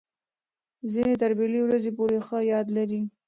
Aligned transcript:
ځینې 0.91 1.13
تر 1.21 1.31
بلې 1.37 1.59
ورځې 1.63 1.91
پورې 1.97 2.17
ښه 2.27 2.39
یاد 2.51 2.67
لري. 2.77 3.01